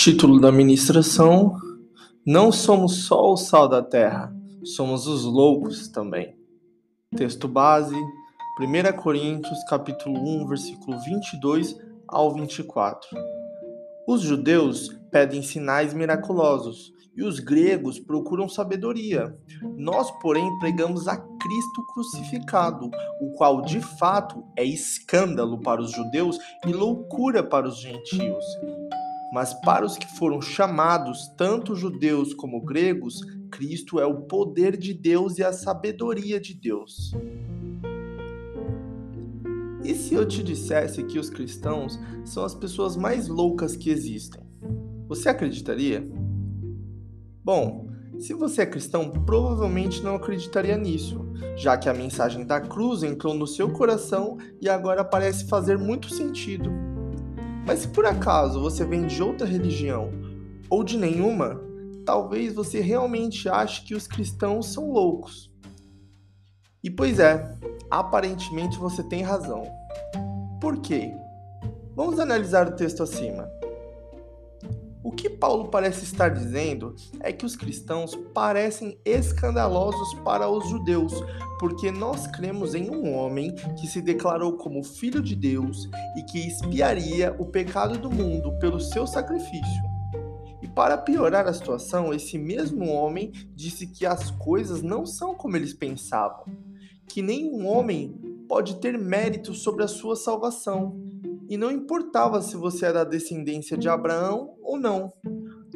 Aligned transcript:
Título 0.00 0.40
da 0.40 0.52
ministração: 0.52 1.56
Não 2.24 2.52
somos 2.52 3.04
só 3.04 3.32
o 3.32 3.36
sal 3.36 3.68
da 3.68 3.82
terra, 3.82 4.32
somos 4.62 5.08
os 5.08 5.24
loucos 5.24 5.88
também. 5.88 6.36
Texto 7.16 7.48
base: 7.48 7.96
1 8.60 8.96
Coríntios, 9.02 9.58
capítulo 9.68 10.16
1, 10.16 10.46
versículo 10.46 10.96
22 11.00 11.76
ao 12.06 12.32
24. 12.32 13.08
Os 14.06 14.22
judeus 14.22 14.88
pedem 15.10 15.42
sinais 15.42 15.92
miraculosos 15.92 16.92
e 17.16 17.24
os 17.24 17.40
gregos 17.40 17.98
procuram 17.98 18.48
sabedoria. 18.48 19.36
Nós, 19.76 20.12
porém, 20.22 20.48
pregamos 20.60 21.08
a 21.08 21.16
Cristo 21.16 21.86
crucificado, 21.92 22.88
o 23.20 23.32
qual 23.32 23.62
de 23.62 23.80
fato 23.80 24.44
é 24.56 24.64
escândalo 24.64 25.60
para 25.60 25.82
os 25.82 25.90
judeus 25.90 26.38
e 26.64 26.72
loucura 26.72 27.42
para 27.42 27.66
os 27.66 27.80
gentios 27.80 28.44
mas 29.32 29.52
para 29.54 29.84
os 29.84 29.96
que 29.96 30.06
foram 30.16 30.40
chamados, 30.40 31.28
tanto 31.36 31.74
judeus 31.74 32.32
como 32.32 32.64
gregos, 32.64 33.20
Cristo 33.50 33.98
é 33.98 34.06
o 34.06 34.22
poder 34.22 34.76
de 34.76 34.94
Deus 34.94 35.38
e 35.38 35.44
a 35.44 35.52
sabedoria 35.52 36.40
de 36.40 36.54
Deus. 36.54 37.12
E 39.84 39.94
se 39.94 40.14
eu 40.14 40.26
te 40.26 40.42
dissesse 40.42 41.02
que 41.04 41.18
os 41.18 41.30
cristãos 41.30 41.98
são 42.24 42.44
as 42.44 42.54
pessoas 42.54 42.96
mais 42.96 43.28
loucas 43.28 43.76
que 43.76 43.90
existem? 43.90 44.42
Você 45.08 45.28
acreditaria? 45.28 46.06
Bom, 47.42 47.88
se 48.18 48.34
você 48.34 48.62
é 48.62 48.66
cristão, 48.66 49.10
provavelmente 49.10 50.02
não 50.02 50.16
acreditaria 50.16 50.76
nisso, 50.76 51.24
já 51.56 51.78
que 51.78 51.88
a 51.88 51.94
mensagem 51.94 52.44
da 52.44 52.60
cruz 52.60 53.02
entrou 53.02 53.32
no 53.32 53.46
seu 53.46 53.72
coração 53.72 54.36
e 54.60 54.68
agora 54.68 55.04
parece 55.04 55.48
fazer 55.48 55.78
muito 55.78 56.12
sentido. 56.12 56.87
Mas 57.68 57.80
se 57.80 57.88
por 57.88 58.06
acaso 58.06 58.62
você 58.62 58.82
vem 58.82 59.06
de 59.06 59.22
outra 59.22 59.46
religião 59.46 60.10
ou 60.70 60.82
de 60.82 60.96
nenhuma, 60.96 61.60
talvez 62.06 62.54
você 62.54 62.80
realmente 62.80 63.46
ache 63.46 63.84
que 63.84 63.94
os 63.94 64.06
cristãos 64.06 64.72
são 64.72 64.90
loucos. 64.90 65.52
E 66.82 66.90
pois 66.90 67.18
é, 67.18 67.54
aparentemente 67.90 68.78
você 68.78 69.02
tem 69.02 69.22
razão. 69.22 69.64
Por 70.58 70.80
quê? 70.80 71.12
Vamos 71.94 72.18
analisar 72.18 72.66
o 72.66 72.74
texto 72.74 73.02
acima. 73.02 73.46
O 75.08 75.10
que 75.10 75.30
Paulo 75.30 75.68
parece 75.68 76.04
estar 76.04 76.28
dizendo 76.28 76.94
é 77.20 77.32
que 77.32 77.46
os 77.46 77.56
cristãos 77.56 78.14
parecem 78.34 79.00
escandalosos 79.06 80.12
para 80.22 80.50
os 80.50 80.68
judeus, 80.68 81.14
porque 81.58 81.90
nós 81.90 82.26
cremos 82.26 82.74
em 82.74 82.90
um 82.90 83.14
homem 83.14 83.54
que 83.80 83.86
se 83.86 84.02
declarou 84.02 84.58
como 84.58 84.84
filho 84.84 85.22
de 85.22 85.34
Deus 85.34 85.88
e 86.14 86.22
que 86.24 86.46
expiaria 86.46 87.34
o 87.38 87.46
pecado 87.46 87.98
do 87.98 88.10
mundo 88.10 88.58
pelo 88.58 88.78
seu 88.78 89.06
sacrifício. 89.06 89.82
E 90.60 90.68
para 90.68 90.98
piorar 90.98 91.46
a 91.46 91.54
situação, 91.54 92.12
esse 92.12 92.36
mesmo 92.36 92.90
homem 92.90 93.32
disse 93.54 93.86
que 93.86 94.04
as 94.04 94.30
coisas 94.32 94.82
não 94.82 95.06
são 95.06 95.34
como 95.34 95.56
eles 95.56 95.72
pensavam, 95.72 96.44
que 97.08 97.22
nenhum 97.22 97.66
homem 97.66 98.14
pode 98.46 98.76
ter 98.76 98.98
mérito 98.98 99.54
sobre 99.54 99.84
a 99.84 99.88
sua 99.88 100.16
salvação 100.16 101.07
e 101.48 101.56
não 101.56 101.70
importava 101.70 102.42
se 102.42 102.56
você 102.56 102.86
era 102.86 103.04
descendência 103.04 103.76
de 103.76 103.88
Abraão 103.88 104.54
ou 104.62 104.78
não. 104.78 105.12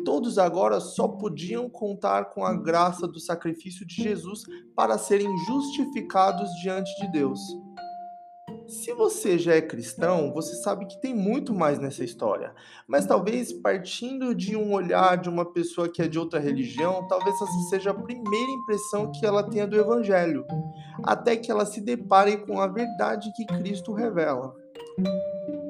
Todos 0.05 0.39
agora 0.39 0.81
só 0.81 1.09
podiam 1.09 1.69
contar 1.69 2.27
com 2.27 2.45
a 2.45 2.55
graça 2.55 3.06
do 3.06 3.19
sacrifício 3.19 3.87
de 3.87 4.03
Jesus 4.03 4.43
para 4.75 4.98
serem 4.98 5.28
justificados 5.47 6.50
diante 6.62 6.91
de 7.00 7.11
Deus. 7.11 7.41
Se 8.67 8.93
você 8.95 9.39
já 9.39 9.55
é 9.55 9.61
cristão, 9.61 10.33
você 10.33 10.55
sabe 10.56 10.87
que 10.87 11.00
tem 11.00 11.15
muito 11.15 11.53
mais 11.53 11.78
nessa 11.78 12.03
história. 12.03 12.55
Mas 12.87 13.06
talvez 13.06 13.53
partindo 13.53 14.34
de 14.34 14.56
um 14.56 14.73
olhar 14.73 15.17
de 15.17 15.28
uma 15.28 15.45
pessoa 15.45 15.89
que 15.89 16.00
é 16.00 16.09
de 16.09 16.19
outra 16.19 16.41
religião, 16.41 17.06
talvez 17.06 17.34
essa 17.34 17.69
seja 17.69 17.91
a 17.91 17.94
primeira 17.94 18.50
impressão 18.50 19.12
que 19.12 19.27
ela 19.27 19.43
tenha 19.43 19.66
do 19.66 19.77
evangelho, 19.78 20.44
até 21.05 21.37
que 21.37 21.50
ela 21.50 21.66
se 21.66 21.81
depare 21.81 22.38
com 22.38 22.61
a 22.61 22.66
verdade 22.66 23.32
que 23.34 23.47
Cristo 23.47 23.93
revela. 23.93 24.55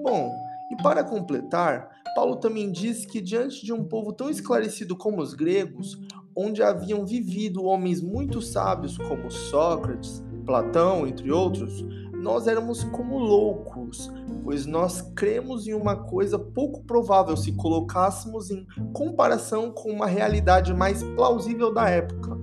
Bom, 0.03 0.33
e 0.71 0.77
para 0.83 1.05
completar, 1.05 1.91
Paulo 2.15 2.37
também 2.37 2.73
diz 2.73 3.07
que 3.07 3.21
diante 3.21 3.65
de 3.65 3.73
um 3.73 3.85
povo 3.85 4.13
tão 4.13 4.29
esclarecido 4.29 4.97
como 4.97 5.23
os 5.23 5.33
gregos, 5.33 6.01
onde 6.35 6.63
haviam 6.63 7.07
vivido 7.07 7.65
homens 7.65 8.01
muito 8.01 8.41
sábios 8.43 8.99
como 8.99 9.31
Sócrates, 9.31 10.23
Platão, 10.45 11.07
entre 11.07 11.31
outros, 11.31 11.85
nós 12.13 12.47
éramos 12.47 12.85
como 12.85 13.19
loucos, 13.19 14.11
pois 14.43 14.67
nós 14.67 15.03
cremos 15.15 15.67
em 15.67 15.75
uma 15.75 15.97
coisa 15.97 16.39
pouco 16.39 16.83
provável 16.85 17.37
se 17.37 17.53
colocássemos 17.53 18.51
em 18.51 18.67
comparação 18.93 19.71
com 19.71 19.91
uma 19.91 20.07
realidade 20.07 20.75
mais 20.75 21.03
plausível 21.03 21.73
da 21.73 21.89
época. 21.89 22.39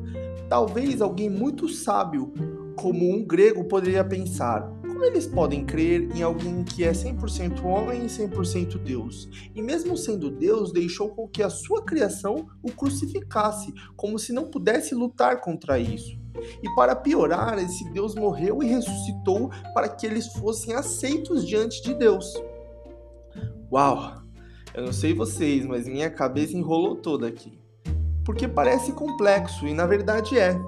Talvez 0.47 1.01
alguém 1.01 1.29
muito 1.29 1.67
sábio, 1.67 2.33
como 2.75 3.09
um 3.09 3.25
grego, 3.25 3.63
poderia 3.65 4.03
pensar: 4.03 4.69
como 4.99 5.09
eles 5.09 5.25
podem 5.25 5.63
crer 5.63 6.13
em 6.13 6.21
alguém 6.21 6.61
que 6.61 6.83
é 6.83 6.91
100% 6.91 7.63
homem 7.63 8.05
e 8.05 8.07
100% 8.07 8.77
Deus? 8.79 9.29
E 9.55 9.61
mesmo 9.61 9.95
sendo 9.95 10.29
Deus, 10.29 10.73
deixou 10.73 11.07
com 11.07 11.25
que 11.25 11.41
a 11.41 11.49
sua 11.49 11.85
criação 11.85 12.49
o 12.61 12.69
crucificasse, 12.69 13.73
como 13.95 14.19
se 14.19 14.33
não 14.33 14.49
pudesse 14.49 14.93
lutar 14.93 15.39
contra 15.39 15.79
isso. 15.79 16.19
E 16.61 16.75
para 16.75 16.97
piorar, 16.97 17.57
esse 17.59 17.89
Deus 17.93 18.13
morreu 18.13 18.61
e 18.61 18.67
ressuscitou 18.67 19.49
para 19.73 19.87
que 19.87 20.05
eles 20.05 20.27
fossem 20.33 20.75
aceitos 20.75 21.47
diante 21.47 21.81
de 21.81 21.93
Deus. 21.93 22.33
Uau! 23.71 24.21
Eu 24.73 24.83
não 24.83 24.91
sei 24.91 25.13
vocês, 25.13 25.65
mas 25.65 25.87
minha 25.87 26.09
cabeça 26.09 26.57
enrolou 26.57 26.97
toda 26.97 27.25
aqui. 27.25 27.57
Porque 28.25 28.49
parece 28.49 28.91
complexo 28.91 29.65
e 29.65 29.73
na 29.73 29.85
verdade 29.85 30.37
é. 30.37 30.59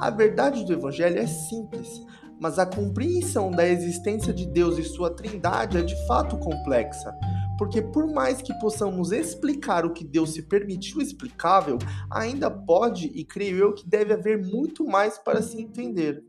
A 0.00 0.10
verdade 0.10 0.64
do 0.64 0.72
Evangelho 0.72 1.20
é 1.20 1.26
simples 1.26 2.04
mas 2.40 2.58
a 2.58 2.66
compreensão 2.66 3.50
da 3.50 3.66
existência 3.66 4.32
de 4.32 4.46
Deus 4.46 4.78
e 4.78 4.84
sua 4.84 5.10
trindade 5.10 5.78
é 5.78 5.82
de 5.82 6.06
fato 6.06 6.38
complexa. 6.38 7.14
Porque, 7.58 7.80
por 7.80 8.06
mais 8.06 8.42
que 8.42 8.52
possamos 8.58 9.12
explicar 9.12 9.86
o 9.86 9.92
que 9.92 10.04
Deus 10.04 10.34
se 10.34 10.42
permitiu 10.42 11.00
explicável, 11.00 11.78
ainda 12.10 12.50
pode 12.50 13.06
e 13.06 13.24
creio 13.24 13.56
eu 13.56 13.72
que 13.72 13.88
deve 13.88 14.12
haver 14.12 14.42
muito 14.42 14.84
mais 14.84 15.18
para 15.18 15.40
se 15.40 15.60
entender. 15.60 16.22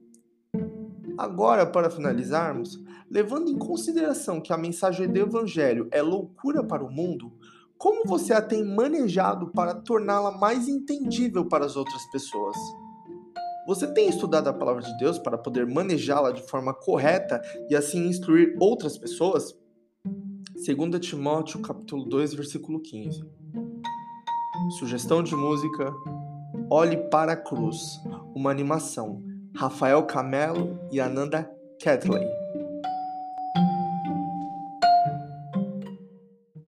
Agora, 1.18 1.66
para 1.66 1.90
finalizarmos, 1.90 2.80
levando 3.10 3.50
em 3.50 3.58
consideração 3.58 4.40
que 4.40 4.54
a 4.54 4.58
mensagem 4.58 5.08
do 5.08 5.18
Evangelho 5.18 5.88
é 5.92 6.02
loucura 6.02 6.64
para 6.64 6.86
o 6.86 6.92
mundo, 6.92 7.34
como 7.78 8.06
você 8.06 8.34
a 8.34 8.42
tem 8.42 8.64
manejado 8.64 9.52
para 9.52 9.76
torná-la 9.76 10.32
mais 10.32 10.68
entendível 10.68 11.46
para 11.46 11.66
as 11.66 11.76
outras 11.76 12.06
pessoas? 12.12 12.56
Você 13.68 13.86
tem 13.86 14.08
estudado 14.08 14.48
a 14.48 14.54
palavra 14.54 14.82
de 14.82 14.98
Deus 14.98 15.20
para 15.20 15.38
poder 15.38 15.68
manejá-la 15.68 16.32
de 16.32 16.42
forma 16.42 16.74
correta 16.74 17.42
e 17.70 17.76
assim 17.76 18.08
instruir 18.08 18.56
outras 18.62 18.98
pessoas? 18.98 19.54
2 20.06 21.00
Timóteo 21.02 21.62
capítulo 21.62 22.06
2, 22.06 22.34
versículo 22.34 22.80
15. 22.80 23.22
Sugestão 24.80 25.22
de 25.22 25.36
música: 25.36 25.94
Olhe 26.70 26.96
para 27.10 27.34
a 27.34 27.36
Cruz, 27.36 28.00
uma 28.34 28.52
animação. 28.52 29.22
Rafael 29.54 30.06
Camelo 30.06 30.80
e 30.90 31.02
Ananda 31.02 31.52
Catley. 31.84 32.26